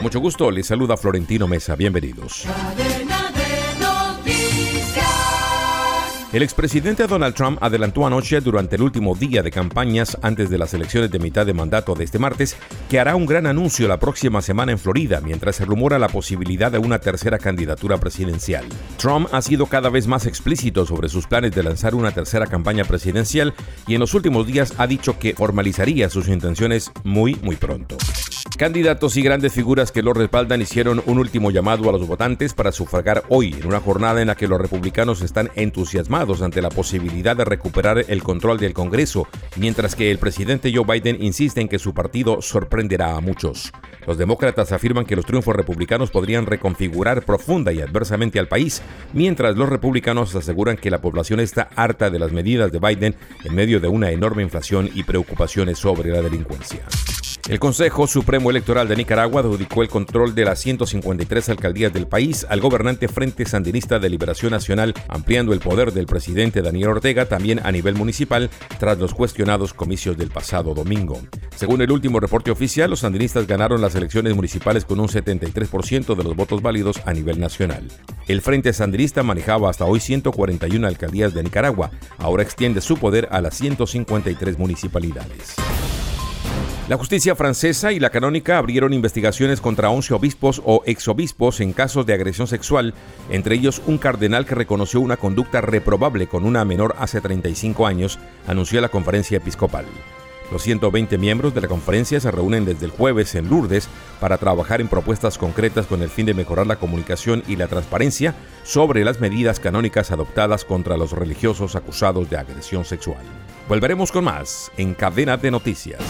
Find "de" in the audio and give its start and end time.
9.42-9.50, 10.50-10.58, 11.10-11.18, 11.46-11.54, 11.94-12.04, 16.70-16.76, 21.52-21.62, 37.36-37.44, 52.10-52.18, 52.72-52.80, 53.78-53.86, 58.88-58.96, 60.34-60.44, 63.98-64.10, 76.16-76.24, 81.32-81.44, 92.06-92.14, 101.54-101.60, 106.24-106.34, 112.30-112.38, 115.36-115.50